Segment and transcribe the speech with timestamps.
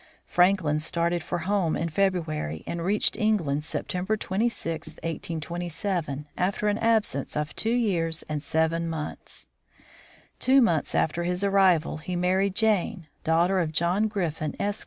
[0.25, 7.37] Franklin started for home in February, and reached England September 26, 1827, after an absence
[7.37, 9.45] of two years and seven months.
[10.39, 14.79] Two months after his arrival he married Jane, daughter of John Griffin, Esq.